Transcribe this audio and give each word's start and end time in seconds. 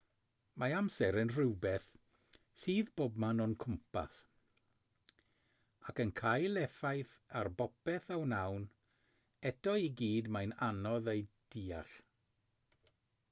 mae 0.61 0.71
amser 0.75 1.15
yn 1.23 1.31
rhywbeth 1.33 1.89
sydd 2.61 2.87
bobman 3.01 3.41
o'n 3.43 3.51
cwmpas 3.63 4.15
ac 5.91 6.01
yn 6.05 6.13
cael 6.21 6.59
effaith 6.63 7.11
ar 7.41 7.49
bopeth 7.61 8.09
a 8.15 8.17
wnawn 8.23 8.65
eto 9.51 9.75
i 9.85 9.91
gyd 10.01 10.31
mae'n 10.37 10.57
anodd 10.69 11.13
ei 11.17 11.21
ddeall 11.57 11.93